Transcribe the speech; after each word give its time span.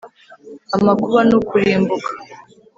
amakuba 0.75 1.19
n’ukurimbuka; 1.29 2.11